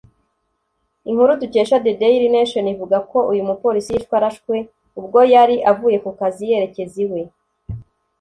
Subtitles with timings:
[1.09, 4.55] Inkuru dukesha The Daily Nation ivuga ko uyu mupolisi yishwe arashwe
[4.99, 7.21] ubwo yari avuye ku kazi yerekeza iwe